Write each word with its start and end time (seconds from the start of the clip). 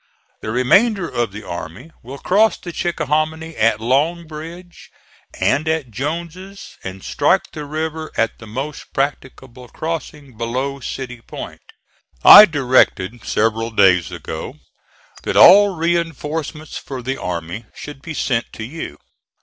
The 0.41 0.49
remainder 0.49 1.07
of 1.07 1.31
the 1.31 1.47
army 1.47 1.91
will 2.01 2.17
cross 2.17 2.57
the 2.57 2.71
Chickahominy 2.71 3.55
at 3.55 3.79
Long 3.79 4.25
Bridge 4.25 4.89
and 5.39 5.67
at 5.69 5.91
Jones's, 5.91 6.75
and 6.83 7.03
strike 7.03 7.51
the 7.51 7.65
river 7.65 8.11
at 8.17 8.39
the 8.39 8.47
most 8.47 8.93
practicable 8.93 9.67
crossing 9.67 10.35
below 10.35 10.79
City 10.79 11.21
Point. 11.21 11.61
I 12.25 12.45
directed 12.45 13.23
several 13.25 13.69
days 13.69 14.11
ago 14.11 14.55
that 15.21 15.37
all 15.37 15.75
reinforcements 15.75 16.77
for 16.79 17.03
the 17.03 17.21
army 17.21 17.67
should 17.75 18.01
be 18.01 18.15
sent 18.15 18.51
to 18.53 18.63
you. 18.63 18.97